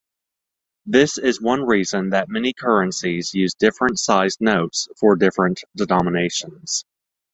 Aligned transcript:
This 0.87 1.19
is 1.19 1.39
one 1.39 1.61
reason 1.61 2.09
that 2.09 2.27
many 2.27 2.53
currencies 2.53 3.35
use 3.35 3.53
different 3.53 3.99
sized 3.99 4.41
notes 4.41 4.87
for 4.99 5.15
different 5.15 5.63
denominations. 5.75 6.85